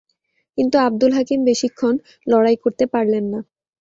কিন্তু 0.57 0.75
আবদুল 0.79 1.11
হাকিম 1.17 1.39
বেশিক্ষণ 1.49 1.93
লড়াই 2.27 2.57
করতে 2.63 2.85
পারলেন 2.93 3.23
না। 3.33 3.39